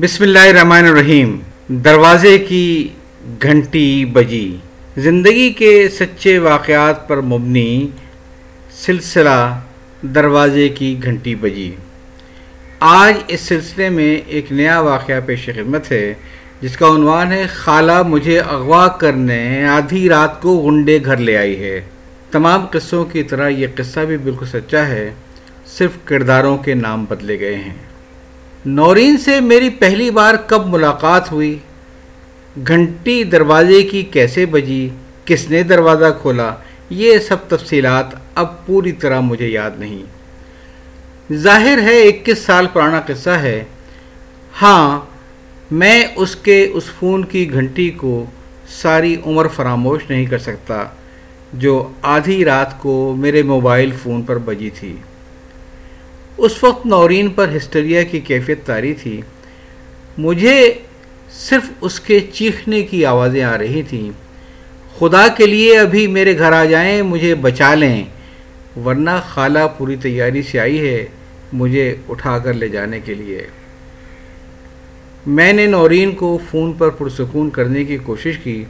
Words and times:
بسم 0.00 0.24
اللہ 0.24 0.38
الرحمن 0.38 0.84
الرحیم۔ 0.84 1.38
دروازے 1.68 2.38
کی 2.38 2.88
گھنٹی 3.42 4.04
بجی۔ 4.04 4.56
زندگی 4.96 5.52
کے 5.52 5.88
سچے 5.88 6.38
واقعات 6.38 7.08
پر 7.08 7.20
مبنی 7.20 7.88
سلسلہ 8.72 9.60
دروازے 10.02 10.68
کی 10.68 10.96
گھنٹی 11.02 11.34
بجی۔ 11.34 11.74
آج 12.80 13.14
اس 13.28 13.40
سلسلے 13.40 13.88
میں 13.88 14.20
ایک 14.26 14.52
نیا 14.52 14.80
واقعہ 14.80 15.20
پیش 15.26 15.46
خدمت 15.46 15.92
ہے، 15.92 16.14
جس 16.60 16.76
کا 16.76 16.86
عنوان 16.86 17.32
ہے، 17.32 17.46
خالہ 17.46 18.02
مجھے 18.02 18.40
اغوا 18.40 18.88
کرنے 18.88 19.64
آدھی 19.64 20.08
رات 20.08 20.42
کو 20.42 20.56
غنڈے 20.56 20.98
گھر 21.04 21.16
لے 21.16 21.36
آئی 21.36 21.62
ہے۔ 21.62 21.80
تمام 22.30 22.66
قصوں 22.66 23.04
کی 23.04 23.22
طرح 23.22 23.48
یہ 23.48 23.66
قصہ 23.74 24.00
بھی 24.00 24.16
بالکل 24.16 24.46
سچا 24.46 24.86
ہے، 24.86 25.10
صرف 25.66 25.90
کرداروں 26.04 26.58
کے 26.58 26.74
نام 26.74 27.04
بدلے 27.04 27.40
گئے 27.40 27.54
ہیں۔ 27.54 27.87
نورین 28.66 29.18
سے 29.18 29.40
میری 29.40 29.70
پہلی 29.70 30.10
بار 30.10 30.34
کب 30.46 30.66
ملاقات 30.66 31.32
ہوئی؟ 31.32 31.58
گھنٹی 32.68 33.24
دروازے 33.24 33.82
کی 33.82 34.02
کیسے 34.02 34.46
بجی؟ 34.46 34.88
کس 35.24 35.50
نے 35.50 35.62
دروازہ 35.62 36.04
کھولا؟ 36.22 36.54
یہ 36.90 37.18
سب 37.18 37.36
تفصیلات 37.48 38.06
اب 38.34 38.66
پوری 38.66 38.92
طرح 38.92 39.20
مجھے 39.20 39.48
یاد 39.48 39.70
نہیں۔ 39.78 40.02
ظاہر 41.32 41.78
ہے، 41.82 42.08
اکیس 42.08 42.38
سال 42.38 42.66
پرانا 42.72 43.00
قصہ 43.00 43.30
ہے۔ 43.30 43.64
ہاں 44.62 45.00
میں 45.70 46.04
اس 46.16 46.36
کے 46.36 46.70
اس 46.72 46.84
فون 46.84 47.24
کی 47.24 47.52
گھنٹی 47.52 47.90
کو 47.90 48.24
ساری 48.68 49.16
عمر 49.26 49.48
فراموش 49.48 50.02
نہیں 50.10 50.26
کر 50.26 50.38
سکتا، 50.38 50.84
جو 51.52 51.92
آدھی 52.02 52.44
رات 52.44 52.78
کو 52.78 53.14
میرے 53.18 53.42
موبائل 53.42 53.90
فون 54.02 54.22
پر 54.22 54.38
بجی 54.38 54.70
تھی۔ 54.70 54.96
اس 56.38 56.64
وقت 56.64 56.86
نورین 56.86 57.28
پر 57.28 57.48
ہسٹریا 57.56 58.02
کی 58.02 58.20
کیفیت 58.20 58.66
تاری 58.66 58.94
تھی۔ 58.94 59.20
مجھے 60.18 60.72
صرف 61.32 61.70
اس 61.80 62.00
کے 62.00 62.20
چیخنے 62.32 62.82
کی 62.82 63.04
آوازیں 63.04 63.42
آ 63.42 63.58
رہی 63.58 63.82
تھیں۔ 63.82 64.10
خدا 64.98 65.28
کے 65.28 65.46
لیے 65.46 65.78
ابھی 65.78 66.06
میرے 66.06 66.38
گھر 66.38 66.52
آ 66.52 66.64
جائیں، 66.64 67.02
مجھے 67.02 67.34
بچا 67.34 67.74
لیں۔ 67.74 68.04
ورنہ 68.84 69.10
خالہ 69.28 69.58
پوری 69.78 69.96
تیاری 69.96 70.42
سے 70.42 70.60
آئی 70.60 70.88
ہے 70.88 71.06
مجھے 71.52 71.96
اٹھا 72.08 72.38
کر 72.38 72.52
لے 72.52 72.68
جانے 72.68 73.00
کے 73.00 73.14
لیے۔ 73.14 73.46
میں 75.26 75.52
نے 75.52 75.66
نورین 75.66 76.12
کو 76.12 76.38
فون 76.50 76.72
پر 76.72 76.88
پرسکون 76.88 77.50
کرنے 77.50 77.84
کی 77.84 77.96
کوشش 77.96 78.38
کی 78.38 78.64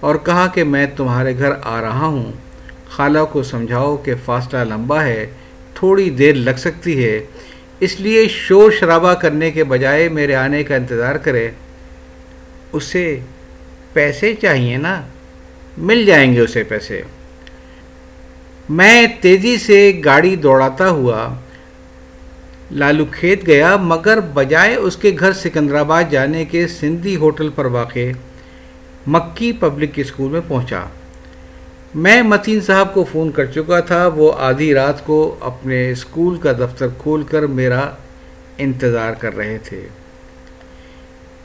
اور 0.00 0.14
کہا 0.14 0.46
کہ 0.46 0.64
میں 0.64 0.86
تمہارے 0.96 1.38
گھر 1.38 1.50
آ 1.62 1.80
رہا 1.80 2.06
ہوں۔ 2.06 2.32
خالہ 2.90 3.18
کو 3.32 3.42
سمجھاؤ 3.42 3.96
کہ 3.96 4.14
فاصلہ 4.24 4.58
لمبا 4.58 5.04
ہے۔ 5.04 5.26
تھوڑی 5.78 6.10
دیر 6.10 6.34
لگ 6.34 6.56
سکتی 6.58 7.04
ہے۔ 7.04 7.20
اس 7.80 8.00
لیے 8.00 8.28
شور 8.28 8.70
شرابہ 8.70 9.14
کرنے 9.14 9.50
کے 9.50 9.64
بجائے 9.64 10.08
میرے 10.08 10.34
آنے 10.34 10.62
کا 10.62 10.76
انتظار 10.76 11.14
کرے۔ 11.14 11.50
اسے 12.72 13.20
پیسے 13.92 14.34
چاہیے 14.34 14.76
نا؟ 14.76 15.02
مل 15.78 16.04
جائیں 16.06 16.34
گے 16.34 16.40
اسے 16.40 16.62
پیسے۔ 16.62 17.02
میں 18.68 19.06
تیزی 19.20 19.58
سے 19.58 20.00
گاڑی 20.04 20.36
دوڑاتا 20.36 20.88
ہوا 20.88 21.34
لالو 22.72 23.04
کھیت 23.04 23.46
گیا، 23.46 23.76
مگر 23.76 24.20
بجائے 24.20 24.74
اس 24.74 24.96
کے 24.96 25.16
گھر 25.18 25.32
سکندرآباد 25.32 26.04
جانے 26.10 26.44
کے 26.44 26.68
سندھی 26.68 27.16
ہوٹل 27.16 27.48
پر 27.48 27.64
واقع 27.64 28.10
مکی 29.06 29.52
پبلک 29.52 29.90
اسکول 29.96 30.30
میں 30.30 30.40
پہنچا۔ 30.48 30.84
میں 31.94 32.22
متین 32.22 32.60
صاحب 32.60 32.94
کو 32.94 33.04
فون 33.12 33.30
کر 33.30 33.46
چکا 33.46 33.80
تھا، 33.80 34.06
وہ 34.06 34.32
آدھی 34.38 34.74
رات 34.74 35.06
کو 35.06 35.36
اپنے 35.40 35.90
اسکول 35.90 36.36
کا 36.36 36.52
دفتر 36.52 36.86
کھول 36.98 37.22
کر 37.22 37.46
میرا 37.46 37.90
انتظار 38.58 39.12
کر 39.12 39.36
رہے 39.36 39.58
تھے۔ 39.58 39.88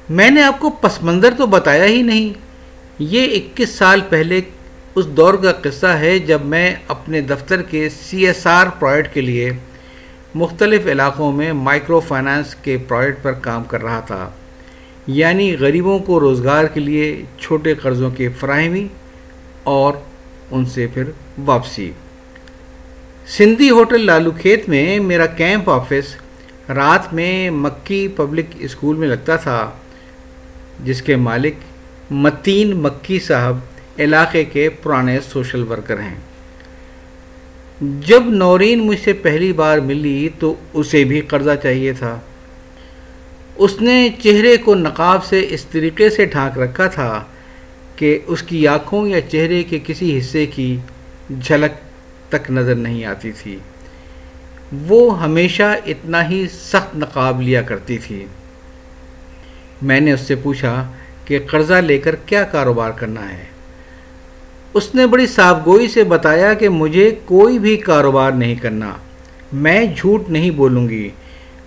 میں 0.09 0.29
نے 0.29 0.43
آپ 0.43 0.59
کو 0.59 0.69
پس 0.69 1.03
منظر 1.03 1.33
تو 1.37 1.45
بتایا 1.45 1.85
ہی 1.85 2.01
نہیں۔ 2.01 2.33
یہ 2.99 3.37
اکیس 3.37 3.69
سال 3.69 4.01
پہلے 4.09 4.41
اس 4.95 5.07
دور 5.07 5.33
کا 5.33 5.51
قصہ 5.51 5.85
ہے 5.85 6.19
جب 6.19 6.41
میں 6.45 6.75
اپنے 6.87 7.21
دفتر 7.21 7.61
کے 7.61 7.89
سی 7.89 8.27
ایس 8.27 8.47
آر 8.47 8.67
پروجیکٹ 8.79 9.13
کے 9.13 9.21
لیے 9.21 9.51
مختلف 10.35 10.87
علاقوں 10.87 11.31
میں 11.31 11.53
مائکرو 11.53 11.99
فائنانس 11.99 12.55
کے 12.55 12.77
پروجیکٹ 12.77 13.23
پر 13.23 13.31
کام 13.31 13.63
کر 13.63 13.83
رہا 13.83 13.99
تھا۔ 13.99 14.29
یعنی 15.07 15.57
غریبوں 15.59 15.99
کو 15.99 16.19
روزگار 16.19 16.65
کے 16.65 16.79
لیے 16.79 17.23
چھوٹے 17.39 17.75
قرضوں 17.75 18.11
کی 18.11 18.29
فراہمی 18.29 18.87
اور 19.63 19.93
ان 20.51 20.65
سے 20.65 20.87
پھر 20.93 21.03
واپسی۔ 21.45 21.91
سندھی 23.27 23.69
ہوٹل 23.69 24.05
لالو 24.05 24.31
کھیت 24.31 24.69
میں 24.69 24.99
میرا 24.99 25.25
کیمپ 25.25 25.69
آفس 25.69 26.15
رات 26.69 27.13
میں 27.13 27.49
مکی 27.49 28.07
پبلک 28.07 28.45
اسکول 28.59 28.95
میں 28.95 29.07
لگتا 29.07 29.35
تھا، 29.35 29.71
جس 30.83 31.01
کے 31.01 31.15
مالک 31.15 31.53
متین 32.11 32.75
مکی 32.75 33.19
صاحب 33.19 33.57
علاقے 33.99 34.43
کے 34.43 34.69
پرانے 34.69 35.19
سوشل 35.19 35.63
ورکر 35.63 35.99
ہیں۔ 35.99 36.15
جب 37.81 38.23
نورین 38.25 38.79
مجھ 38.79 38.99
سے 39.03 39.13
پہلی 39.13 39.53
بار 39.53 39.77
ملی 39.77 40.29
تو 40.39 40.55
اسے 40.73 41.03
بھی 41.03 41.21
قرضہ 41.21 41.55
چاہیے 41.63 41.93
تھا۔ 41.93 42.19
اس 43.55 43.81
نے 43.81 44.09
چہرے 44.23 44.57
کو 44.57 44.75
نقاب 44.75 45.25
سے 45.25 45.47
اس 45.49 45.65
طریقے 45.65 46.09
سے 46.09 46.25
ڈھانک 46.25 46.59
رکھا 46.59 46.87
تھا 46.87 47.23
کہ 47.95 48.19
اس 48.27 48.43
کی 48.43 48.67
آنکھوں 48.67 49.07
یا 49.07 49.21
چہرے 49.21 49.63
کے 49.63 49.79
کسی 49.85 50.19
حصے 50.19 50.45
کی 50.45 50.77
جھلک 51.41 51.71
تک 52.29 52.51
نظر 52.51 52.75
نہیں 52.75 53.05
آتی 53.05 53.31
تھی۔ 53.31 53.57
وہ 54.87 55.23
ہمیشہ 55.23 55.75
اتنا 55.85 56.29
ہی 56.29 56.47
سخت 56.51 56.95
نقاب 56.95 57.41
لیا 57.41 57.61
کرتی 57.61 57.97
تھی۔ 57.97 58.25
میں 59.81 59.99
نے 59.99 60.11
اس 60.11 60.19
سے 60.19 60.35
پوچھا 60.35 60.91
کہ 61.25 61.39
قرضہ 61.47 61.73
لے 61.73 61.97
کر 61.97 62.15
کیا 62.15 62.43
کاروبار 62.43 62.91
کرنا 62.91 63.33
ہے؟ 63.33 63.43
اس 64.73 64.95
نے 64.95 65.07
بڑی 65.07 65.27
صاف 65.27 65.57
گوئی 65.65 65.87
سے 65.87 66.03
بتایا 66.03 66.53
کہ 66.53 66.69
مجھے 66.69 67.15
کوئی 67.25 67.59
بھی 67.59 67.77
کاروبار 67.77 68.31
نہیں 68.31 68.55
کرنا۔ 68.55 68.93
میں 69.53 69.85
جھوٹ 69.95 70.29
نہیں 70.29 70.51
بولوں 70.51 70.89
گی۔ 70.89 71.09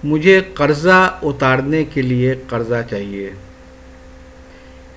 مجھے 0.05 0.41
قرضہ 0.55 1.19
اتارنے 1.23 1.85
کے 1.85 2.03
لیے 2.03 2.35
قرضہ 2.49 2.83
چاہیے۔ 2.91 3.31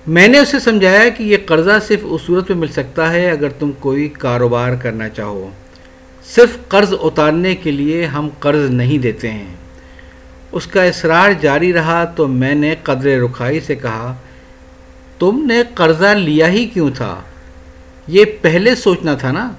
میں 0.06 0.28
نے 0.28 0.38
اسے 0.38 0.58
سمجھایا 0.58 1.08
کہ 1.08 1.22
یہ 1.22 1.36
قرضہ 1.46 1.78
صرف 1.88 1.98
اس 2.02 2.20
صورت 2.26 2.50
میں 2.50 2.58
مل 2.58 2.68
سکتا 2.68 3.12
ہے 3.12 3.30
اگر 3.30 3.48
تم 3.48 3.70
کوئی 3.78 4.08
کاروبار 4.08 4.74
کرنا 4.82 5.08
چاہو۔ 5.08 5.50
صرف 6.34 6.68
قرض 6.68 6.94
اتارنے 7.00 7.56
کے 7.56 7.70
لیے 7.70 8.06
ہم 8.06 8.28
قرض 8.38 8.70
نہیں 8.70 8.98
دیتے 8.98 9.30
ہیں۔ 9.30 9.46
اس 10.52 10.66
کا 10.66 10.82
اصرار 10.82 11.30
جاری 11.40 11.72
رہا 11.72 12.04
تو 12.04 12.28
میں 12.28 12.54
نے 12.54 12.74
قدر 12.82 13.20
رکھائی 13.20 13.60
سے 13.60 13.74
کہا، 13.74 14.14
تم 15.18 15.46
نے 15.48 15.62
قرضہ 15.74 16.06
لیا 16.06 16.48
ہی 16.48 16.66
کیوں 16.66 16.90
تھا؟ 16.96 17.20
یہ 18.06 18.24
پہلے 18.40 18.74
سوچنا 18.74 19.14
تھا 19.14 19.32
نا؟ 19.32 19.52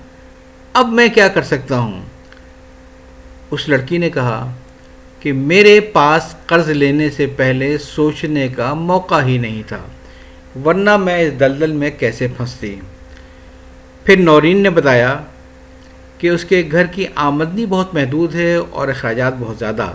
اب 0.73 0.89
میں 0.89 1.07
کیا 1.07 1.27
کر 1.27 1.41
سکتا 1.41 1.79
ہوں؟ 1.79 2.01
اس 3.51 3.69
لڑکی 3.69 3.97
نے 3.97 4.09
کہا 4.09 4.51
کہ 5.19 5.33
میرے 5.33 5.79
پاس 5.79 6.35
قرض 6.45 6.69
لینے 6.69 7.09
سے 7.09 7.27
پہلے 7.27 7.77
سوچنے 7.77 8.47
کا 8.47 8.73
موقع 8.73 9.21
ہی 9.21 9.37
نہیں 9.37 9.63
تھا۔ 9.67 9.79
ورنہ 10.65 10.97
میں 10.97 11.19
اس 11.19 11.39
دلدل 11.39 11.71
میں 11.71 11.91
کیسے 11.99 12.27
پھنستی؟ 12.37 12.75
پھر 14.03 14.17
نورین 14.17 14.63
نے 14.63 14.69
بتایا 14.69 15.19
کہ 16.17 16.27
اس 16.27 16.45
کے 16.45 16.69
گھر 16.71 16.85
کی 16.85 17.05
آمدنی 17.15 17.65
بہت 17.65 17.93
محدود 17.93 18.35
ہے 18.35 18.55
اور 18.55 18.87
اخراجات 18.87 19.33
بہت 19.39 19.57
زیادہ۔ 19.57 19.93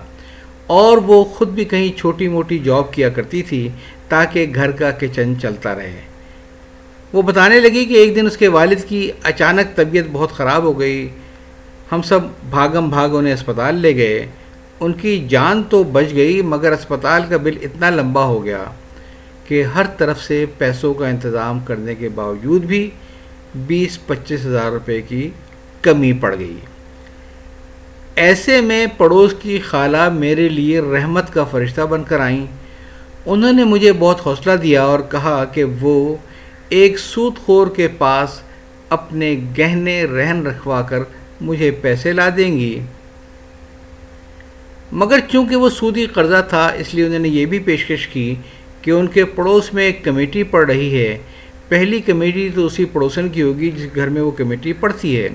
اور 0.67 0.99
وہ 0.99 1.25
خود 1.25 1.49
بھی 1.49 1.65
کہیں 1.65 1.99
چھوٹی 1.99 2.29
موٹی 2.29 2.59
جاب 2.59 2.93
کیا 2.93 3.09
کرتی 3.09 3.43
تھی 3.43 3.69
تاکہ 4.09 4.47
گھر 4.55 4.71
کا 4.71 4.91
کچن 4.91 5.35
چلتا 5.43 5.75
رہے۔ 5.75 6.01
وہ 7.13 7.23
بتانے 7.23 7.61
لگی 7.61 7.85
کہ 7.85 7.95
ایک 7.95 8.17
دن 8.17 8.27
اس 8.27 8.37
کے 8.37 8.49
والد 8.49 8.89
کی 8.89 9.11
اچانک 9.23 9.77
طبیعت 9.77 10.05
بہت 10.13 10.33
خراب 10.33 10.63
ہو 10.63 10.81
گئی۔ 10.81 11.09
ہم 11.93 12.03
سب 12.03 12.21
بھاگم 12.51 12.89
بھاگ 12.89 13.09
انہیں 13.13 13.35
اسپتال 13.35 13.75
لے 13.75 13.97
گئے۔ 13.97 14.27
ان 14.81 14.93
کی 14.93 15.27
جان 15.29 15.63
تو 15.63 15.85
بچ 15.85 16.15
گئی 16.15 16.43
مگر 16.43 16.73
اسپتال 16.73 17.23
کا 17.29 17.37
بل 17.37 17.57
اتنا 17.63 17.91
لمبا 17.91 18.25
ہو 18.25 18.45
گیا۔ 18.45 18.65
کہ 19.49 19.63
ہر 19.65 19.87
طرف 19.99 20.23
سے 20.23 20.47
پیسوں 20.59 20.95
کا 20.95 21.09
انتظام 21.09 21.61
کرنے 21.61 21.95
کے 21.95 22.09
باوجود 22.09 22.65
بھی 22.65 22.91
بیس 23.55 24.07
پچیس 24.07 24.47
ہزار 24.47 24.71
روپے 24.71 25.03
کی 25.03 25.31
کمی 25.83 26.13
پڑ 26.13 26.35
گئی۔ 26.39 26.57
ایسے 28.17 28.61
میں 28.61 28.87
پڑوس 28.97 29.35
کی 29.43 29.59
خالہ 29.59 30.09
میرے 30.09 30.49
لیے 30.49 30.81
رحمت 30.81 31.33
کا 31.33 31.45
فرشتہ 31.45 31.81
بن 31.81 32.05
کر 32.05 32.21
آئیں۔ 32.21 32.47
انہوں 33.27 33.53
نے 33.53 33.65
مجھے 33.65 33.93
بہت 33.93 34.27
حوصلہ 34.27 34.57
دیا 34.57 34.83
اور 34.83 35.01
کہا 35.11 35.45
کہ 35.45 35.65
وہ 35.65 36.17
ایک 36.69 36.99
سود 36.99 37.37
خور 37.37 37.67
کے 37.67 37.89
پاس 37.89 38.41
اپنے 38.89 39.41
گہنے 39.59 40.05
رہن 40.05 40.47
رکھوا 40.47 40.83
کر 40.83 40.99
مجھے 41.41 41.71
پیسے 41.71 42.13
لا 42.13 42.29
دیں 42.37 42.59
گی۔ 42.59 42.81
مگر 44.93 45.19
چونکہ 45.33 45.57
وہ 45.57 45.69
سودی 45.71 46.07
قرضہ 46.07 46.43
تھا، 46.49 46.67
اس 46.67 46.95
لیے 46.95 47.07
انہوں 47.07 47.19
نے 47.19 47.29
یہ 47.29 47.47
بھی 47.47 47.59
پیشکش 47.59 48.07
کی 48.07 48.35
کہ 48.87 48.91
ان 48.91 49.07
کے 49.07 49.25
پڑوس 49.25 49.75
میں 49.75 49.85
ایک 49.85 50.05
کمیٹی 50.05 50.43
پڑ 50.43 50.67
رہی 50.67 51.03
ہے۔ 51.03 51.19
پہلی 51.69 52.01
کمیٹی 52.01 52.49
تو 52.55 52.67
اسی 52.67 52.85
پڑوسن 52.85 53.29
کی 53.29 53.43
ہوگی 53.43 53.71
جس 53.71 53.87
گھر 53.95 54.09
میں 54.09 54.23
وہ 54.23 54.31
کمیٹی 54.31 54.73
پڑتی 54.73 55.21
ہے۔ 55.21 55.29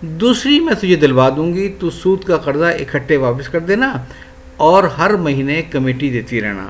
دوسری 0.00 0.60
میں 0.60 0.74
تجھے 0.74 0.96
دلوا 0.96 1.28
دوں 1.36 1.54
گی، 1.54 1.74
تو 1.78 1.90
سود 1.90 2.24
کا 2.24 2.36
قرضہ 2.36 2.64
اکٹھے 2.64 3.16
واپس 3.16 3.48
کر 3.48 3.58
دینا 3.58 3.94
اور 4.56 4.84
ہر 4.84 5.14
مہینے 5.14 5.62
کمیٹی 5.62 6.10
دیتی 6.10 6.40
رہنا۔ 6.40 6.66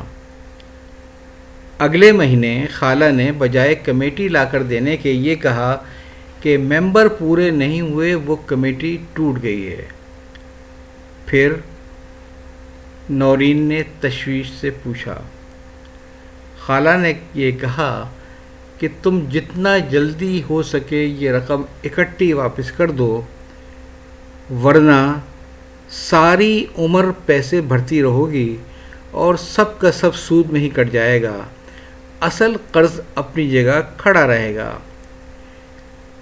اگلے 1.78 2.12
مہینے 2.12 2.66
خالہ 2.70 3.04
نے 3.04 3.32
بجائے 3.32 3.74
کمیٹی 3.74 4.28
لا 4.28 4.44
کر 4.44 4.62
دینے 4.62 4.96
کے 4.96 5.10
یہ 5.10 5.34
کہا 5.34 5.84
کہ 6.40 6.58
ممبر 6.58 7.08
پورے 7.08 7.50
نہیں 7.50 7.80
ہوئے، 7.80 8.14
وہ 8.14 8.36
کمیٹی 8.36 8.96
ٹوٹ 9.12 9.42
گئی 9.42 9.68
ہے۔ 9.68 9.86
پھر 11.26 11.52
نورین 13.10 13.62
نے 13.62 13.82
تشویش 14.00 14.50
سے 14.60 14.70
پوچھا۔ 14.70 15.20
خالہ 16.66 16.96
نے 17.00 17.12
یہ 17.34 17.50
کہا 17.50 18.08
کہ 18.78 18.88
تم 19.02 19.20
جتنا 19.32 19.78
جلدی 19.78 20.42
ہو 20.50 20.62
سکے 20.62 21.04
یہ 21.04 21.30
رقم 21.30 21.62
اکٹھی 21.84 22.32
واپس 22.32 22.72
کر 22.72 22.90
دو، 22.90 23.22
ورنہ 24.62 25.18
ساری 25.90 26.66
عمر 26.78 27.04
پیسے 27.26 27.60
بھرتی 27.60 28.02
رہو 28.02 28.30
گی 28.30 28.56
اور 29.10 29.34
سب 29.34 29.78
کا 29.78 29.92
سب 29.92 30.14
سود 30.14 30.50
میں 30.50 30.60
ہی 30.60 30.68
کٹ 30.68 30.92
جائے 30.92 31.22
گا۔ 31.22 31.36
اصل 32.20 32.52
قرض 32.72 33.00
اپنی 33.14 33.50
جگہ 33.50 33.80
کھڑا 33.96 34.26
رہے 34.26 34.54
گا۔ 34.54 34.78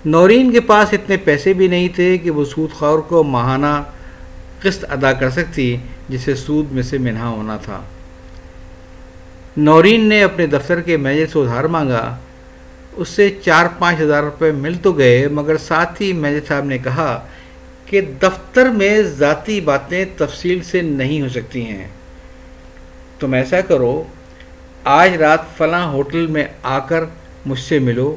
نورین 0.05 0.52
کے 0.52 0.61
پاس 0.61 0.88
اتنے 0.93 1.17
پیسے 1.17 1.52
بھی 1.52 1.69
نہیں 1.69 1.88
تھے 1.88 2.19
کہ 2.19 2.31
وہ 2.31 2.44
سود 2.44 2.70
خور 2.73 2.99
کو 2.99 3.23
ماہانہ 3.23 3.82
قسط 4.62 4.85
ادا 4.88 5.12
کر 5.12 5.31
سکتی، 5.31 5.76
جسے 6.08 6.35
سود 6.35 6.73
میں 6.73 6.82
سے 6.82 6.99
منہا 6.99 7.29
ہونا 7.29 7.56
تھا۔ 7.56 7.82
نورین 9.60 10.08
نے 10.08 10.22
اپنے 10.22 10.46
دفتر 10.46 10.81
کے 10.81 10.96
مینیجر 10.96 11.26
سے 11.26 11.38
ادھار 11.38 11.64
مانگا۔ 11.64 12.16
اس 12.93 13.08
سے 13.08 13.34
چار 13.44 13.66
پانچ 13.78 14.00
ہزار 14.00 14.22
روپے 14.22 14.52
مل 14.52 14.75
تو 14.82 14.93
گئے، 14.93 15.28
مگر 15.28 15.56
ساتھ 15.56 16.02
ہی 16.02 16.12
مینیجر 16.12 16.46
صاحب 16.49 16.64
نے 16.64 16.78
کہا 16.78 17.26
کہ 17.87 18.00
دفتر 18.00 18.66
میں 18.66 19.02
ذاتی 19.02 19.60
باتیں 19.60 20.05
تفصیل 20.16 20.62
سے 20.62 20.81
نہیں 20.82 21.22
ہو 21.22 21.28
سکتی 21.28 21.66
ہیں۔ 21.66 21.88
تم 23.20 23.32
ایسا 23.32 23.60
کرو، 23.60 24.05
آج 24.84 25.16
رات 25.16 25.40
فلاں 25.56 25.87
ہوٹل 25.87 26.26
میں 26.26 26.44
آ 26.62 26.78
کر 26.78 27.04
مجھ 27.46 27.61
سے 27.61 27.78
ملو، 27.78 28.16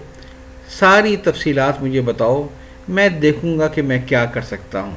ساری 0.79 1.15
تفصیلات 1.15 1.81
مجھے 1.81 2.01
بتاؤ، 2.01 2.47
میں 2.87 3.09
دیکھوں 3.09 3.59
گا 3.59 3.67
کہ 3.67 3.81
میں 3.81 4.01
کیا 4.07 4.25
کر 4.25 4.41
سکتا 4.41 4.81
ہوں۔ 4.81 4.95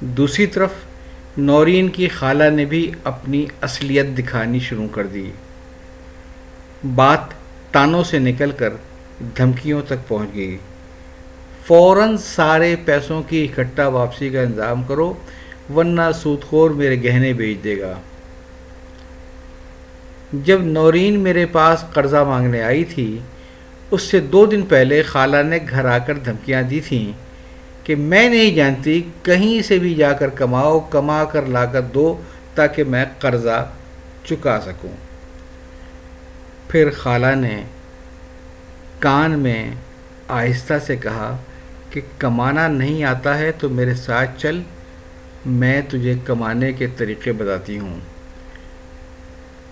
دوسری 0.00 0.46
طرف 0.46 0.70
نورین 1.38 1.88
کی 1.88 2.08
خالہ 2.08 2.44
نے 2.50 2.64
بھی 2.64 2.90
اپنی 3.04 3.46
اصلیت 3.60 4.06
دکھانی 4.18 4.58
شروع 4.58 4.88
کر 4.92 5.06
دی۔ 5.06 5.30
بات 6.94 7.20
تانوں 7.72 8.04
سے 8.04 8.18
نکل 8.18 8.50
کر 8.50 8.72
دھمکیوں 9.36 9.82
تک 9.82 10.08
پہنچ 10.08 10.34
گئی۔ 10.34 10.58
فوراً 11.66 12.16
سارے 12.16 12.76
پیسوں 12.84 13.22
کی 13.22 13.44
اکٹھا 13.44 13.88
واپسی 13.88 14.30
کا 14.30 14.40
انتظام 14.40 14.82
کرو، 14.82 15.14
ورنہ 15.74 16.02
سود 16.14 16.42
خور 16.42 16.70
میرے 16.70 17.04
گہنے 17.04 17.32
بیچ 17.32 17.64
دے 17.64 17.80
گا۔ 17.80 17.94
جب 20.32 20.62
نورین 20.62 21.18
میرے 21.18 21.46
پاس 21.46 21.84
قرضہ 21.92 22.24
مانگنے 22.28 22.62
آئی 22.62 22.84
تھی، 22.84 23.18
اس 23.90 24.02
سے 24.02 24.20
دو 24.20 24.46
دن 24.46 24.62
پہلے 24.62 25.02
خالہ 25.02 25.42
نے 25.42 25.58
گھر 25.70 25.84
آ 25.84 25.98
کر 25.98 26.14
دھمکیاں 26.14 26.62
دی 26.62 26.80
تھیں۔ 26.80 27.25
کہ 27.86 27.96
میں 27.96 28.28
نہیں 28.28 28.54
جانتی 28.54 29.02
کہیں 29.22 29.62
سے 29.62 29.78
بھی 29.78 29.94
جا 29.94 30.12
کر 30.12 30.28
کماؤ، 30.28 30.80
کما 30.80 31.24
کر 31.24 31.46
لا 31.46 31.64
کر 31.64 31.82
دو 31.82 32.22
تاکہ 32.54 32.84
میں 32.84 33.04
قرضہ 33.18 33.70
چکا 34.24 34.60
سکوں۔ 34.60 34.92
پھر 36.68 36.90
خالہ 36.90 37.34
نے 37.34 37.62
کان 38.98 39.38
میں 39.38 39.70
آہستہ 40.28 40.74
سے 40.86 40.96
کہا 40.96 41.36
کہ 41.90 42.00
کمانا 42.18 42.68
نہیں 42.68 43.04
آتا 43.04 43.38
ہے 43.38 43.52
تو 43.52 43.68
میرے 43.68 43.94
ساتھ 43.94 44.30
چل، 44.40 44.62
میں 45.46 45.82
تجھے 45.88 46.14
کمانے 46.24 46.72
کے 46.72 46.86
طریقے 46.96 47.32
بتاتی 47.32 47.78
ہوں۔ 47.78 48.00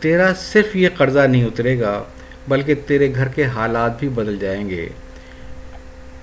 تیرا 0.00 0.34
صرف 0.34 0.76
یہ 0.76 0.88
قرضہ 0.96 1.26
نہیں 1.26 1.44
اترے 1.44 1.80
گا، 1.80 2.02
بلکہ 2.48 2.74
تیرے 2.86 3.14
گھر 3.14 3.28
کے 3.28 3.44
حالات 3.44 3.98
بھی 3.98 4.08
بدل 4.08 4.38
جائیں 4.38 4.70
گے۔ 4.70 4.88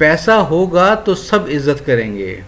پیسہ 0.01 0.31
ہوگا 0.31 0.93
تو 0.95 1.15
سب 1.15 1.39
عزت 1.47 1.85
کریں 1.85 2.15
گے۔ 2.15 2.41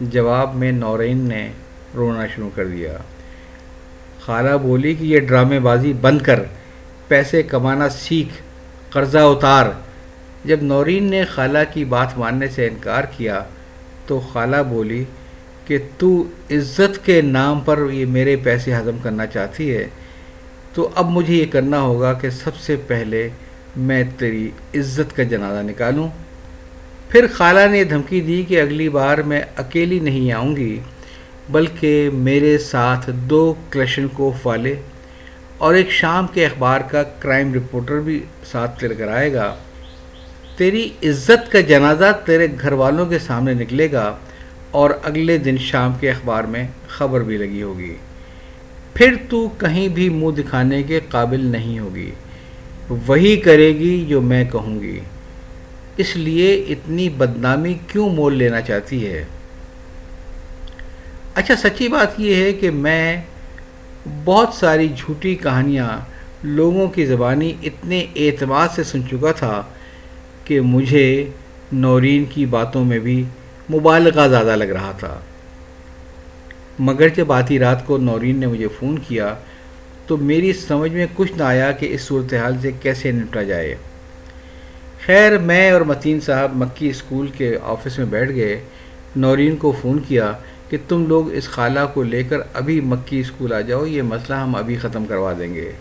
جواب 0.00 0.54
میں 0.54 0.72
نورین 0.72 1.18
نے 1.18 1.52
رونا 1.94 2.26
شروع 2.26 2.50
کر 2.54 2.66
دیا۔ 2.66 2.96
خالہ 4.20 4.56
بولی 4.62 4.94
کہ 4.94 5.04
یہ 5.04 5.20
ڈرامے 5.20 5.60
بازی 5.60 5.92
بند 6.00 6.22
کر، 6.22 6.40
پیسے 7.08 7.42
کمانا 7.42 7.88
سیکھ، 7.88 8.34
قرضہ 8.90 9.18
اتار۔ 9.18 9.66
جب 10.44 10.62
نورین 10.62 11.04
نے 11.04 11.24
خالہ 11.24 11.58
کی 11.72 11.84
بات 11.84 12.18
ماننے 12.18 12.48
سے 12.48 12.66
انکار 12.66 13.04
کیا 13.16 13.42
تو 14.06 14.20
خالہ 14.32 14.62
بولی 14.68 15.04
کہ 15.66 15.78
تو 15.98 16.24
عزت 16.50 17.04
کے 17.04 17.20
نام 17.20 17.60
پر 17.60 17.78
یہ 17.92 18.06
میرے 18.06 18.36
پیسے 18.36 18.74
ہضم 18.74 18.98
کرنا 19.02 19.26
چاہتی 19.26 19.74
ہے، 19.76 19.86
تو 20.74 20.88
اب 20.94 21.10
مجھے 21.10 21.34
یہ 21.34 21.46
کرنا 21.50 21.80
ہوگا 21.80 22.12
کہ 22.12 22.30
سب 22.30 22.56
سے 22.56 22.76
پہلے 22.86 23.28
میں 23.76 24.04
تیری 24.18 24.50
عزت 24.74 25.16
کا 25.16 25.22
جنازہ 25.22 25.62
نکالوں۔ 25.62 26.08
پھر 27.08 27.26
خالہ 27.32 27.68
نے 27.70 27.84
دھمکی 27.84 28.20
دی 28.20 28.44
کہ 28.48 28.60
اگلی 28.60 28.88
بار 28.88 29.18
میں 29.18 29.42
اکیلی 29.56 29.98
نہیں 29.98 30.32
آؤں 30.32 30.56
گی، 30.56 30.80
بلکہ 31.48 32.10
میرے 32.12 32.58
ساتھ 32.58 33.10
دو 33.10 33.54
کلشن 33.70 34.08
کو 34.08 34.32
فالے 34.42 34.76
اور 35.58 35.74
ایک 35.74 35.90
شام 35.90 36.26
کے 36.34 36.46
اخبار 36.46 36.80
کا 36.80 37.02
کرائم 37.02 37.54
رپورٹر 37.54 38.00
بھی 38.00 38.24
ساتھ 38.52 38.84
لے 38.84 38.94
کر 38.94 39.08
آئے 39.08 39.32
گا۔ 39.32 39.54
تیری 40.56 40.90
عزت 41.02 41.52
کا 41.52 41.60
جنازہ 41.60 42.20
تیرے 42.26 42.46
گھر 42.60 42.72
والوں 42.72 43.06
کے 43.06 43.18
سامنے 43.18 43.54
نکلے 43.54 43.92
گا 43.92 44.16
اور 44.70 44.90
اگلے 45.02 45.38
دن 45.38 45.56
شام 45.58 45.92
کے 46.00 46.10
اخبار 46.10 46.44
میں 46.44 46.66
خبر 46.88 47.20
بھی 47.20 47.36
لگی 47.36 47.62
ہوگی۔ 47.62 47.96
پھر 48.94 49.14
تو 49.28 49.48
کہیں 49.48 49.88
بھی 49.88 50.08
منہ 50.08 50.30
دکھانے 50.30 50.82
کے 50.82 51.00
قابل 51.08 51.40
نہیں 51.40 51.78
ہوگی۔ 51.78 52.10
وہی 52.88 53.36
کرے 53.36 53.68
گی 53.68 54.04
جو 54.08 54.20
میں 54.20 54.44
کہوں 54.44 54.80
گی۔ 54.80 55.00
اس 55.96 56.16
لیے 56.16 56.64
اتنی 56.68 57.08
بدنامی 57.08 57.74
کیوں 57.92 58.10
مول 58.10 58.34
لینا 58.34 58.60
چاہتی 58.60 59.06
ہے؟ 59.06 59.24
اچھا 61.34 61.56
سچی 61.56 61.88
بات 61.88 62.20
یہ 62.20 62.34
ہے 62.34 62.52
کہ 62.52 62.70
میں 62.70 63.22
بہت 64.24 64.54
ساری 64.54 64.88
جھوٹی 64.96 65.34
کہانیاں 65.34 65.98
لوگوں 66.42 66.88
کی 66.88 67.06
زبانی 67.06 67.52
اتنے 67.62 68.06
اعتماد 68.16 68.68
سے 68.74 68.84
سن 68.84 69.08
چکا 69.08 69.32
تھا 69.32 69.62
کہ 70.44 70.60
مجھے 70.60 71.30
نورین 71.72 72.24
کی 72.24 72.46
باتوں 72.46 72.84
میں 72.84 72.98
بھی 72.98 73.24
مبالغہ 73.72 74.28
زیادہ 74.28 74.56
لگ 74.56 74.64
رہا 74.64 74.92
تھا۔ 74.98 75.20
مگر 76.78 77.08
جب 77.08 77.32
آتی 77.32 77.58
رات 77.58 77.86
کو 77.86 77.98
نورین 77.98 78.36
نے 78.36 78.46
مجھے 78.46 78.68
فون 78.78 78.98
کیا 78.98 79.34
تو 80.06 80.16
میری 80.16 80.52
سمجھ 80.52 80.92
میں 80.92 81.06
کچھ 81.14 81.32
نہ 81.36 81.42
آیا 81.42 81.72
کہ 81.72 81.86
اس 81.90 82.00
صورتحال 82.00 82.56
سے 82.62 82.70
کیسے 82.82 83.12
نپٹا 83.12 83.42
جائے۔ 83.42 83.74
خیر، 85.06 85.38
میں 85.38 85.70
اور 85.70 85.80
متین 85.80 86.20
صاحب 86.20 86.56
مکی 86.56 86.88
اسکول 86.88 87.26
کے 87.26 87.58
آفس 87.62 87.98
میں 87.98 88.06
بیٹھ 88.06 88.32
گئے۔ 88.34 88.60
نورین 89.16 89.56
کو 89.56 89.72
فون 89.82 89.98
کیا 90.08 90.32
کہ 90.68 90.76
تم 90.88 91.06
لوگ 91.06 91.34
اس 91.34 91.48
خالہ 91.48 91.80
کو 91.94 92.02
لے 92.02 92.22
کر 92.22 92.36
ابھی 92.54 92.80
مکی 92.80 93.20
اسکول 93.20 93.52
آ 93.52 93.60
جاؤ، 93.60 93.86
یہ 93.86 94.02
مسئلہ 94.02 94.34
ہم 94.34 94.54
ابھی 94.56 94.76
ختم 94.76 95.04
کروا 95.04 95.32
دیں 95.38 95.54
گے۔ 95.54 95.72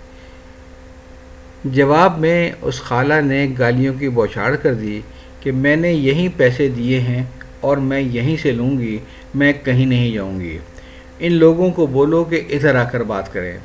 جواب 1.65 2.19
میں 2.19 2.51
اس 2.61 2.81
خالہ 2.81 3.13
نے 3.25 3.47
گالیوں 3.59 3.93
کی 3.93 4.09
بوچھاڑ 4.09 4.55
کر 4.55 4.73
دی 4.73 5.01
کہ 5.39 5.51
میں 5.51 5.75
نے 5.75 5.93
یہیں 5.93 6.29
پیسے 6.37 6.69
دیے 6.69 6.99
ہیں 6.99 7.23
اور 7.61 7.77
میں 7.77 7.99
یہیں 7.99 8.37
سے 8.41 8.51
لوں 8.51 8.77
گی، 8.79 8.97
میں 9.35 9.53
کہیں 9.53 9.85
نہیں 9.85 10.13
جاؤں 10.13 10.39
گی۔ 10.39 10.57
ان 11.19 11.33
لوگوں 11.33 11.71
کو 11.71 11.87
بولو 11.87 12.23
کہ 12.23 12.41
ادھر 12.49 12.75
آ 12.75 12.83
کر 12.83 13.03
بات 13.03 13.33
کریں۔ 13.33 13.57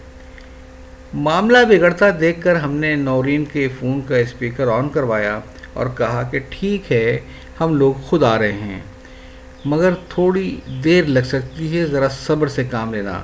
معاملہ 1.14 1.58
بگڑتا 1.68 2.06
دیکھ 2.20 2.40
کر 2.42 2.56
ہم 2.56 2.72
نے 2.76 2.94
نورین 2.94 3.44
کے 3.44 3.68
فون 3.78 4.00
کا 4.08 4.16
اسپیکر 4.16 4.68
آن 4.68 4.88
کروایا 4.88 5.40
اور 5.72 5.86
کہا 5.96 6.22
کہ 6.22 6.38
ٹھیک 6.48 6.92
ہے، 6.92 7.18
ہم 7.60 7.74
لوگ 7.74 7.92
خود 7.92 8.22
آ 8.22 8.38
رہے 8.38 8.52
ہیں۔ 8.52 8.80
مگر 9.64 9.90
تھوڑی 10.08 10.56
دیر 10.84 11.04
لگ 11.04 11.20
سکتی 11.24 11.78
ہے، 11.78 11.86
ذرا 11.86 12.08
صبر 12.08 12.46
سے 12.46 12.64
کام 12.64 12.94
لینا۔ 12.94 13.22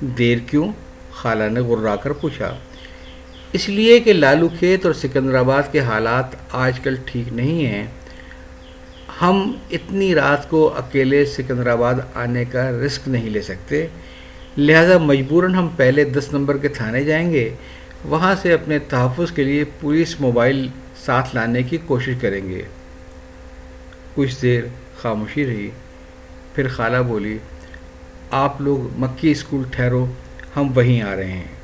دیر 0.00 0.38
کیوں؟ 0.46 0.72
خالہ 1.12 1.44
نے 1.44 1.60
غرا 1.60 1.96
کر 1.96 2.12
پوچھا۔ 2.12 2.56
اس 3.52 3.68
لیے 3.68 4.00
کہ 4.00 4.12
لالو 4.12 4.48
کھیت 4.48 4.86
اور 4.86 4.94
سکندرآباد 4.94 5.62
کے 5.72 5.80
حالات 5.80 6.26
آج 6.52 6.80
کل 6.80 6.96
ٹھیک 7.04 7.32
نہیں 7.32 7.66
ہیں۔ 7.66 7.86
ہم 9.22 9.52
اتنی 9.70 10.14
رات 10.14 10.50
کو 10.50 10.74
اکیلے 10.76 11.24
سکندرآباد 11.24 11.94
آنے 12.14 12.44
کا 12.44 12.70
رسک 12.70 13.08
نہیں 13.08 13.30
لے 13.30 13.42
سکتے۔ 13.42 13.86
لہذا 14.58 14.98
مجبوراً 14.98 15.54
ہم 15.54 15.68
پہلے 15.76 16.04
دس 16.04 16.32
نمبر 16.32 16.56
کے 16.56 16.68
تھانے 16.68 17.04
جائیں 17.04 17.32
گے۔ 17.32 17.54
وہاں 18.04 18.34
سے 18.42 18.52
اپنے 18.52 18.78
تحفظ 18.78 19.32
کے 19.32 19.44
لیے 19.44 19.64
پولیس 19.80 20.20
موبائل 20.20 20.68
ساتھ 21.04 21.34
لانے 21.34 21.62
کی 21.62 21.78
کوشش 21.86 22.14
کریں 22.20 22.48
گے۔ 22.48 22.62
کچھ 24.14 24.42
دیر 24.42 24.64
خاموشی 24.96 25.46
رہی۔ 25.46 25.70
پھر 26.54 26.68
خالہ 26.68 26.96
بولی، 26.96 27.38
آپ 28.30 28.60
لوگ 28.60 29.00
مکی 29.00 29.30
اسکول 29.30 29.62
ٹھہرو، 29.70 30.06
ہم 30.56 30.72
وہیں 30.74 31.02
آ 31.02 31.16
رہے 31.16 31.32
ہیں۔ 31.32 31.60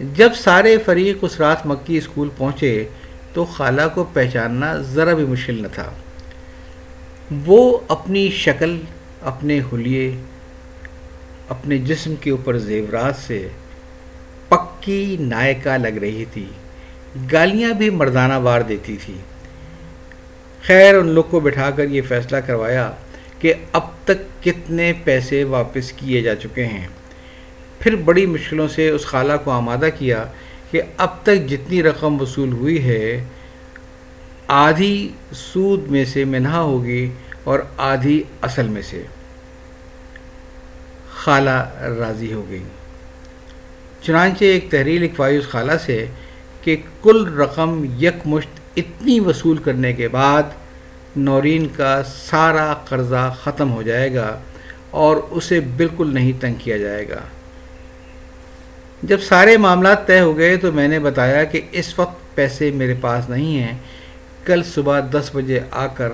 جب 0.00 0.30
سارے 0.34 0.78
فریق 0.78 1.18
اس 1.22 1.40
رات 1.40 1.66
مکی 1.66 1.98
اسکول 1.98 2.28
پہنچے 2.36 2.88
تو 3.32 3.44
خالہ 3.44 3.82
کو 3.94 4.04
پہچاننا 4.12 4.76
ذرا 4.76 5.14
بھی 5.14 5.24
مشکل 5.24 5.62
نہ 5.62 5.66
تھا۔ 5.72 5.90
وہ 7.46 7.78
اپنی 7.88 8.30
شکل، 8.30 8.80
اپنے 9.20 9.60
حلیے 9.72 10.16
اپنے 11.48 11.78
جسم 11.78 12.14
کے 12.20 12.30
اوپر 12.30 12.58
زیورات 12.58 13.16
سے 13.16 13.48
پکی 14.48 15.16
نائکا 15.20 15.76
لگ 15.76 15.98
رہی 15.98 16.24
تھی۔ 16.32 16.46
گالیاں 17.32 17.72
بھی 17.72 17.90
مردانہ 17.90 18.34
وار 18.34 18.60
دیتی 18.60 18.96
تھی۔ 19.04 19.14
خیر، 20.66 20.94
ان 20.94 21.06
لوگ 21.06 21.24
کو 21.30 21.40
بٹھا 21.40 21.70
کر 21.70 21.88
یہ 21.88 22.02
فیصلہ 22.08 22.36
کروایا 22.36 22.92
کہ 23.40 23.54
اب 23.72 23.82
تک 24.04 24.44
کتنے 24.44 24.92
پیسے 25.04 25.44
واپس 25.44 25.92
کیے 25.92 26.22
جا 26.22 26.34
چکے 26.34 26.66
ہیں۔ 26.66 26.88
پھر 27.78 27.96
بڑی 27.96 28.26
مشکلوں 28.26 28.68
سے 28.68 28.88
اس 28.88 29.06
خالہ 29.06 29.32
کو 29.44 29.50
آمادہ 29.50 29.88
کیا 29.98 30.24
کہ 30.70 30.82
اب 30.96 31.22
تک 31.22 31.48
جتنی 31.48 31.82
رقم 31.82 32.20
وصول 32.20 32.52
ہوئی 32.52 32.84
ہے، 32.84 33.24
آدھی 34.48 35.08
سود 35.32 35.90
میں 35.90 36.04
سے 36.04 36.24
منہا 36.24 36.60
ہوگی 36.60 37.10
اور 37.44 37.58
آدھی 37.76 38.22
اصل 38.42 38.68
میں 38.68 38.82
سے۔ 38.82 39.02
خالہ 41.26 41.70
راضی 41.80 42.32
ہو 42.32 42.44
گئی۔ 42.50 42.62
چنانچہ 44.02 44.44
ایک 44.44 44.70
تحریر 44.70 45.00
لکھوائی 45.00 45.36
اس 45.36 45.48
خالہ 45.48 45.72
سے 45.84 46.06
کہ 46.60 46.76
کل 47.02 47.34
رقم 47.34 47.84
یک 47.98 48.26
مشت 48.26 48.48
اتنی 48.76 49.20
وصول 49.20 49.56
کرنے 49.56 49.92
کے 49.92 50.08
بعد 50.08 50.42
نورین 51.16 51.68
کا 51.76 52.02
سارا 52.02 52.74
قرضہ 52.74 53.34
ختم 53.42 53.72
ہو 53.72 53.82
جائے 53.82 54.14
گا 54.14 54.38
اور 54.90 55.16
اسے 55.30 55.60
بالکل 55.60 56.14
نہیں 56.14 56.32
تنگ 56.40 56.54
کیا 56.54 56.76
جائے 56.76 57.08
گا۔ 57.08 57.20
جب 59.02 59.20
سارے 59.20 59.56
معاملات 59.56 60.06
طے 60.06 60.20
ہو 60.20 60.38
گئے 60.38 60.56
تو 60.56 60.72
میں 60.72 60.88
نے 60.88 60.98
بتایا 60.98 61.44
کہ 61.44 61.60
اس 61.72 61.98
وقت 61.98 62.36
پیسے 62.36 62.70
میرے 62.70 62.94
پاس 63.00 63.28
نہیں 63.28 63.58
ہیں، 63.58 63.78
کل 64.44 64.62
صبح 64.62 65.00
دس 65.00 65.30
بجے 65.34 65.60
آ 65.70 65.86
کر 65.86 66.08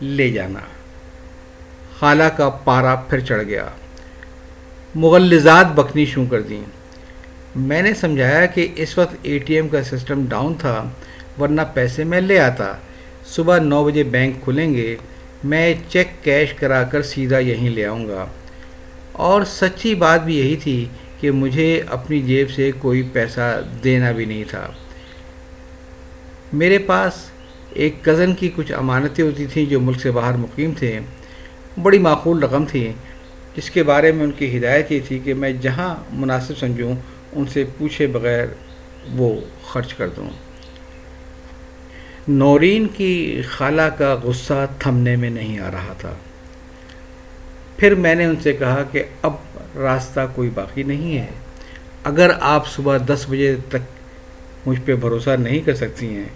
لے 0.00 0.30
جانا۔ 0.30 0.60
خالہ 1.98 2.28
کا 2.36 2.48
پارا 2.48 2.94
پھر 2.94 3.20
چڑھ 3.20 3.42
گیا۔ 3.42 3.68
مغلزات 4.94 5.66
بکنی 5.74 6.06
شوں 6.06 6.26
کر 6.26 6.42
دیں۔ 6.42 6.62
میں 7.56 7.82
نے 7.82 7.94
سمجھایا 7.94 8.46
کہ 8.46 8.68
اس 8.76 8.98
وقت 8.98 9.16
اے 9.22 9.38
ٹی 9.38 9.54
ایم 9.54 9.68
کا 9.68 9.82
سسٹم 9.82 10.24
ڈاؤن 10.28 10.54
تھا، 10.54 10.88
ورنہ 11.40 11.60
پیسے 11.74 12.04
میں 12.04 12.20
لے 12.20 12.40
آتا۔ 12.40 12.72
صبح 13.26 13.58
نو 13.58 13.84
بجے 13.84 14.02
بینک 14.02 14.44
کھلیں 14.44 14.74
گے، 14.74 14.96
میں 15.44 15.74
چیک 15.88 16.08
کیش 16.22 16.54
کرا 16.54 16.82
کر 16.82 17.02
سیدھا 17.02 17.38
یہیں 17.38 17.70
لے 17.70 17.86
آؤں 17.86 18.08
گا۔ 18.08 18.26
اور 19.12 19.42
سچی 19.44 19.94
بات 19.94 20.24
بھی 20.24 20.38
یہی 20.38 20.56
تھی 20.56 20.86
کہ 21.20 21.30
مجھے 21.30 21.82
اپنی 21.86 22.20
جیب 22.20 22.50
سے 22.50 22.70
کوئی 22.78 23.02
پیسہ 23.12 23.60
دینا 23.84 24.12
بھی 24.12 24.24
نہیں 24.24 24.44
تھا۔ 24.48 24.68
میرے 26.52 26.78
پاس 26.78 27.12
ایک 27.70 28.04
کزن 28.04 28.34
کی 28.34 28.50
کچھ 28.56 28.72
امانتیں 28.72 29.24
ہوتی 29.24 29.46
تھیں 29.46 29.66
جو 29.66 29.80
ملک 29.80 30.00
سے 30.00 30.10
باہر 30.10 30.34
مقیم 30.34 30.72
تھے۔ 30.78 31.00
بڑی 31.82 31.98
معقول 31.98 32.42
رقم 32.42 32.64
تھی۔ 32.64 32.92
جس 33.56 33.70
کے 33.70 33.82
بارے 33.82 34.12
میں 34.12 34.24
ان 34.24 34.30
کی 34.30 34.58
ہدایت 34.58 34.92
یہ 34.92 35.00
تھی 35.08 35.18
کہ 35.18 35.34
میں 35.34 35.52
جہاں 35.52 35.94
مناسب 36.12 36.58
سمجھوں، 36.58 36.94
ان 37.32 37.46
سے 37.46 37.64
پوچھے 37.78 38.06
بغیر 38.06 38.46
وہ 39.12 39.40
خرچ 39.64 39.94
کر 39.94 40.08
دوں۔ 40.08 40.30
نورین 42.28 42.86
کی 42.88 43.42
خالہ 43.48 43.82
کا 43.82 44.14
غصہ 44.22 44.66
تھمنے 44.78 45.16
میں 45.16 45.30
نہیں 45.30 45.58
آ 45.58 45.70
رہا 45.70 45.92
تھا۔ 45.98 46.14
پھر 47.76 47.94
میں 47.94 48.14
نے 48.14 48.24
ان 48.24 48.36
سے 48.42 48.52
کہا 48.52 48.82
کہ 48.92 49.02
اب 49.22 49.34
راستہ 49.76 50.20
کوئی 50.34 50.50
باقی 50.50 50.82
نہیں 50.82 51.18
ہے۔ 51.18 51.26
اگر 52.04 52.30
آپ 52.40 52.68
صبح 52.68 52.98
دس 53.06 53.26
بجے 53.28 53.56
تک 53.68 53.78
مجھ 54.66 54.80
پہ 54.84 54.94
بھروسہ 54.94 55.30
نہیں 55.30 55.60
کر 55.60 55.74
سکتی 55.74 56.14
ہیں، 56.14 56.28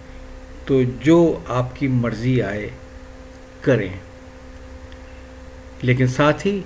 تو 0.64 0.82
جو 1.00 1.38
آپ 1.49 1.76
کی 1.76 1.88
مرضی 1.88 2.42
آئے 2.42 2.68
کریں۔ 3.61 3.92
لیکن 5.82 6.06
ساتھ 6.06 6.46
ہی 6.46 6.61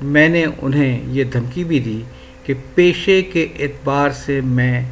میں 0.00 0.28
نے 0.28 0.46
انہیں 0.62 1.02
یہ 1.06 1.24
دھمکی 1.24 1.64
بھی 1.64 1.80
دی 1.80 2.02
کہ 2.44 2.54
پیشے 2.74 3.22
کے 3.22 3.48
اعتبار 3.58 4.10
سے 4.10 4.40
میں 4.40 4.82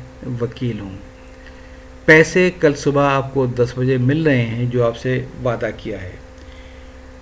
وکیل 0.41 0.81
ہوں۔ 0.81 0.97
پیسے 2.05 2.51
کل 2.61 2.75
صبح 2.75 3.11
آپ 3.11 3.35
کو 3.35 3.47
دس 3.47 3.73
بجے 3.77 3.97
مل 3.97 4.23
رہے 4.23 4.47
ہیں 4.47 4.67
جو 4.67 4.87
آپ 4.87 4.97
سے 4.97 5.25
وعدہ 5.45 5.71
کیا 5.77 6.03
ہے۔ 6.03 6.13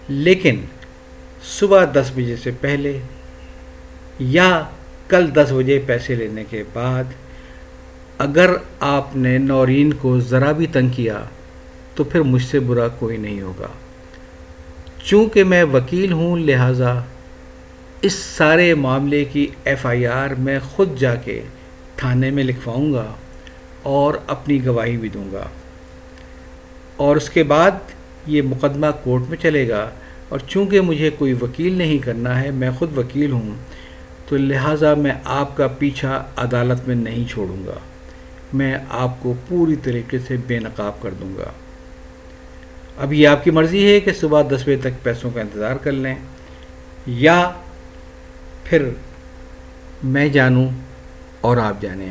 لیکن 0.08 0.60
صبح 1.42 1.84
دس 1.94 2.10
بجے 2.14 2.36
سے 2.36 2.50
پہلے 2.60 2.98
یا 4.18 4.64
کل 5.08 5.34
دس 5.34 5.52
بجے 5.56 5.82
پیسے 5.86 6.14
لینے 6.14 6.44
کے 6.50 6.64
بعد 6.72 7.04
اگر 8.18 8.50
آپ 8.80 9.16
نے 9.16 9.38
نورین 9.38 9.92
کو 9.92 10.20
ذرا 10.20 10.52
بھی 10.52 10.66
تنگ 10.66 10.88
کیا 10.88 11.22
تو 11.94 12.04
پھر 12.04 12.20
مجھ 12.20 12.42
سے 12.42 12.60
برا 12.60 12.88
کوئی 12.88 13.16
نہیں 13.16 13.40
ہوگا۔ 13.40 13.66
چونکہ 15.04 15.44
میں 15.44 15.64
وکیل 15.64 16.12
ہوں، 16.12 16.36
لہٰذا 16.36 17.00
اس 18.02 18.12
سارے 18.12 18.74
معاملے 18.74 19.24
کی 19.24 19.46
ایف 19.64 19.86
آئی 19.86 20.06
آر 20.06 20.28
میں 20.28 20.58
خود 20.58 20.98
جا 20.98 21.14
کے 21.14 21.42
تھانے 21.96 22.30
میں 22.30 22.44
لکھواؤں 22.44 22.92
گا 22.92 23.14
اور 23.82 24.14
اپنی 24.26 24.66
گواہی 24.66 24.96
بھی 24.96 25.08
دوں 25.08 25.32
گا۔ 25.32 25.44
اور 26.96 27.16
اس 27.16 27.30
کے 27.30 27.42
بعد 27.42 27.70
یہ 28.26 28.42
مقدمہ 28.42 28.86
کورٹ 29.04 29.22
میں 29.28 29.36
چلے 29.36 29.68
گا۔ 29.68 29.90
اور 30.28 30.38
چونکہ 30.48 30.80
مجھے 30.80 31.10
کوئی 31.10 31.32
وکیل 31.32 31.72
نہیں 31.72 31.98
کرنا 31.98 32.42
ہے، 32.42 32.50
میں 32.50 32.70
خود 32.70 32.98
وکیل 32.98 33.32
ہوں، 33.32 33.54
تو 34.28 34.36
لہٰذا 34.36 34.94
میں 34.94 35.12
آپ 35.24 35.56
کا 35.56 35.66
پیچھا 35.66 36.24
عدالت 36.36 36.88
میں 36.88 36.96
نہیں 36.96 37.24
چھوڑوں 37.28 37.66
گا۔ 37.66 37.74
میں 38.52 38.78
آپ 38.88 39.22
کو 39.22 39.34
پوری 39.48 39.76
طریقے 39.76 40.18
سے 40.18 40.36
بے 40.46 40.58
نقاب 40.58 41.02
کر 41.02 41.10
دوں 41.20 41.36
گا۔ 41.36 41.50
اب 42.96 43.12
یہ 43.12 43.28
آپ 43.28 43.44
کی 43.44 43.50
مرضی 43.50 43.92
ہے 43.92 44.00
کہ 44.00 44.12
صبح 44.12 44.42
دس 44.42 44.62
بجے 44.62 44.76
تک 44.76 45.02
پیسوں 45.02 45.30
کا 45.30 45.40
انتظار 45.40 45.76
کر 45.76 45.92
لیں، 45.92 46.14
یا 47.06 47.50
پھر 48.68 48.88
میں 50.04 50.28
جانوں 50.28 50.68
اور 51.40 51.56
آپ 51.56 51.82
جانیں۔ 51.82 52.10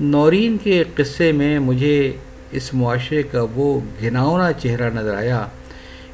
نورین 0.00 0.56
کے 0.58 0.84
قصے 0.94 1.32
میں 1.32 1.58
مجھے 1.58 2.12
اس 2.50 2.74
معاشرے 2.74 3.22
کا 3.22 3.44
وہ 3.54 3.80
گھناؤنا 4.00 4.52
چہرہ 4.52 4.90
نظر 4.90 5.16
آیا 5.16 5.46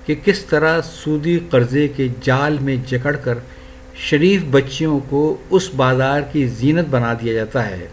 کہ 0.07 0.15
کس 0.25 0.45
طرح 0.45 0.81
سودی 0.81 1.39
قرضے 1.51 1.89
کے 1.89 2.09
جال 2.21 2.59
میں 2.61 2.77
جکڑ 2.89 3.17
کر 3.17 3.39
شریف 3.95 4.43
بچیوں 4.51 5.01
کو 5.09 5.37
اس 5.51 5.71
بازار 5.77 6.21
کی 6.21 6.47
زینت 6.47 6.87
بنا 6.91 7.15
دیا 7.15 7.33
جاتا 7.33 7.67
ہے۔ 7.67 7.89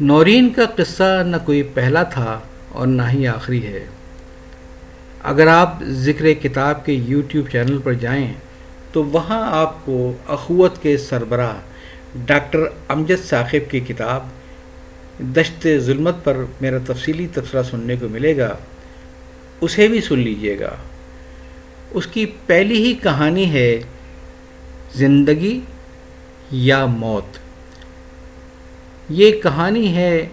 نورین 0.00 0.50
کا 0.50 0.66
قصہ 0.66 1.22
نہ 1.26 1.36
کوئی 1.44 1.62
پہلا 1.62 2.02
تھا 2.02 2.40
اور 2.68 2.86
نہ 2.86 3.02
ہی 3.12 3.26
آخری 3.26 3.66
ہے۔ 3.66 3.84
اگر 5.22 5.46
آپ 5.46 5.82
ذکر 5.84 6.32
کتاب 6.34 6.86
کے 6.86 6.92
یوٹیوب 6.92 7.48
چینل 7.52 7.78
پر 7.78 7.92
جائیں 7.92 8.34
تو 8.92 9.04
وہاں 9.04 9.50
آپ 9.52 9.86
کو 9.86 10.12
اخوت 10.28 10.82
کے 10.82 10.96
سربراہ 10.96 11.54
ڈاکٹر 12.26 12.58
امجد 12.88 13.24
ثاقب 13.24 13.70
کی 13.70 13.80
کتاب 13.80 14.22
دشت 15.18 15.66
ظلمت 15.78 16.24
پر 16.24 16.36
میرا 16.60 16.76
تفصیلی 16.86 17.26
تبصرہ 17.34 17.62
سننے 17.62 17.96
کو 18.00 18.08
ملے 18.08 18.36
گا، 18.36 18.56
اسے 19.60 19.88
بھی 19.88 20.00
سن 20.00 20.18
لیجیے 20.18 20.58
گا۔ 20.58 20.70
اس 21.90 22.06
کی 22.06 22.26
پہلی 22.46 22.84
ہی 22.84 22.94
کہانی 22.94 23.52
ہے 23.52 23.82
زندگی 24.94 25.60
یا 26.50 26.86
موت۔ 26.86 27.38
یہ 29.08 29.32
کہانی 29.42 29.96
ہے 29.96 30.28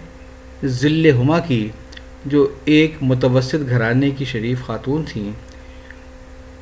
ذل 0.64 1.10
ہما 1.10 1.38
کی، 1.38 1.68
جو 2.24 2.48
ایک 2.64 2.94
متوسط 3.00 3.68
گھرانے 3.68 4.10
کی 4.10 4.24
شریف 4.24 4.62
خاتون 4.62 5.04
تھیں۔ 5.08 5.32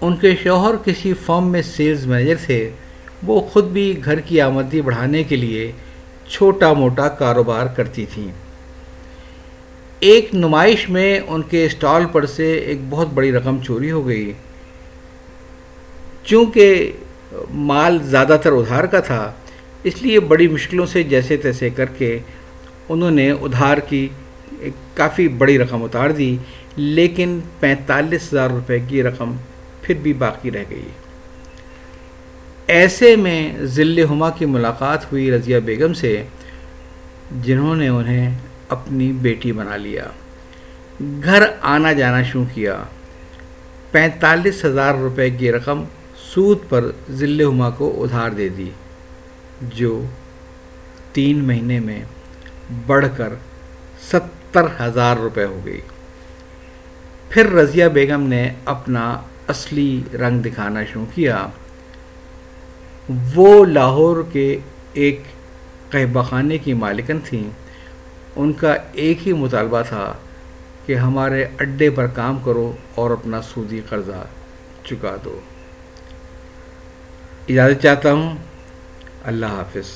ان 0.01 0.17
کے 0.17 0.35
شوہر 0.43 0.77
کسی 0.85 1.13
فارم 1.25 1.51
میں 1.53 1.63
سیلز 1.63 2.07
مینیجر 2.07 2.37
تھے، 2.47 2.71
وہ 3.27 3.41
خود 3.53 3.65
بھی 3.65 3.93
گھر 4.05 4.21
کی 4.21 4.41
آمدنی 4.41 4.81
بڑھانے 4.81 5.23
کے 5.25 5.37
لیے 5.37 5.71
چھوٹا 6.31 6.73
موٹا 6.73 7.09
کاروبار 7.09 7.67
کرتی 7.67 8.05
تھیں۔ 8.15 8.29
ایک 10.01 10.35
نمائش 10.35 10.89
میں 10.89 11.21
ان 11.27 11.43
کے 11.43 11.65
اسٹال 11.67 12.05
پر 12.13 12.27
سے 12.27 12.53
ایک 12.57 12.81
بہت 12.91 13.09
بڑی 13.15 13.33
رقم 13.33 13.59
چوری 13.63 13.91
ہو 13.91 14.07
گئی۔ 14.07 14.33
چونکہ 16.25 16.93
مال 17.51 17.99
زیادہ 18.03 18.37
تر 18.43 18.53
ادھار 18.53 18.85
کا 18.85 19.01
تھا، 19.01 19.33
اس 19.85 20.03
لیے 20.03 20.21
بڑی 20.21 20.49
مشکلوں 20.49 20.87
سے 20.87 21.03
جیسے 21.03 21.37
تیسے 21.37 21.71
کر 21.71 21.87
کے 21.99 22.19
انہوں 22.89 23.11
نے 23.11 23.31
ادھار 23.31 23.79
کی 23.79 24.09
ایک 24.61 24.97
کافی 24.97 25.29
بڑی 25.29 25.59
رقم 25.59 25.83
اتار 25.83 26.11
دی، 26.11 26.37
لیکن 26.77 27.39
پینتالیس 27.61 28.33
ہزار 28.33 28.51
روپے 28.51 28.79
کی 28.89 29.03
رقم 29.03 29.37
پھر 29.87 29.95
بھی 29.95 30.13
باقی 30.13 30.51
رہ 30.51 30.65
گئی۔ 30.71 30.89
ایسے 32.67 33.17
میں 33.17 33.59
ذل 33.63 34.05
ہما 34.05 34.31
کی 34.31 34.45
ملاقات 34.45 35.13
ہوئی 35.13 35.31
رضیہ 35.31 35.59
بیگم 35.59 35.93
سے، 35.93 36.23
جنہوں 37.43 37.77
نے 37.77 37.89
انہیں 37.89 38.39
اپنی 38.69 39.13
بیٹی 39.13 39.53
بنا 39.53 39.77
لیا۔ 39.77 40.05
گھر 41.25 41.43
آنا 41.61 41.93
جانا 41.93 42.23
شروع 42.23 42.45
کیا۔ 42.55 42.83
پینتالیس 43.91 44.65
ہزار 44.65 44.95
روپے 44.95 45.31
کی 45.31 45.53
رقم 45.53 45.85
سود 46.35 46.59
پر 46.69 46.85
ذل 47.11 47.45
ہما 47.45 47.71
کو 47.71 48.03
ادھار 48.03 48.31
دے 48.31 48.49
دی، 48.49 48.71
جو 49.63 50.05
تین 51.13 51.45
مہینے 51.45 51.81
میں 51.81 52.01
بڑھ 52.87 53.07
کر 53.17 53.33
ستر 54.13 54.63
ہزار 54.81 55.17
روپے 55.17 55.45
ہو 55.45 55.61
گئی۔ 55.65 55.81
پھر 57.29 57.53
رضیہ 57.53 57.85
بیگم 57.85 58.23
نے 58.23 58.53
اپنا 58.65 59.21
اصلی 59.49 60.03
رنگ 60.15 60.41
دکھانا 60.41 60.85
شروع 60.85 61.05
کیا، 61.15 61.47
وہ 63.35 63.65
لاہور 63.65 64.25
کے 64.33 64.59
ایک 64.93 65.23
قہبہ 65.91 66.23
خانے 66.23 66.59
کی 66.59 66.73
مالکن 66.73 67.19
تھیں۔ 67.25 67.51
ان 68.37 68.53
کا 68.53 68.77
ایک 68.93 69.29
ہی 69.29 69.33
مطالبہ 69.33 69.83
تھا 69.89 70.13
کہ 70.87 70.95
ہمارے 70.95 71.45
اڈے 71.61 71.91
پر 71.91 72.07
کام 72.07 72.39
کرو 72.39 72.73
اور 72.95 73.11
اپنا 73.11 73.43
سودی 73.43 73.81
قرضہ 73.89 74.27
چکا 74.85 75.17
دو۔ 75.25 75.41
اجازت 77.49 77.83
چاہتا 77.83 78.13
ہوں۔ 78.13 78.37
اللہ 79.25 79.47
حافظ۔ 79.47 79.87